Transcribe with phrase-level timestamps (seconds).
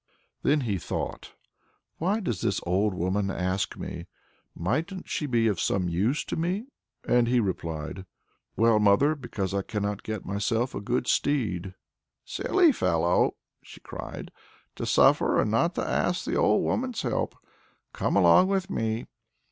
[0.41, 1.33] Then he thought:
[1.99, 4.07] "Why does this old woman ask me?
[4.55, 6.65] Mightn't she be of use to me?"
[7.07, 8.07] and he replied:
[8.55, 9.13] "Well, mother!
[9.13, 11.75] because I cannot get myself a good steed."
[12.25, 14.31] "Silly fellow!" she cried,
[14.75, 17.37] "to suffer, and not to ask the old woman's help!
[17.93, 19.05] Come along with me."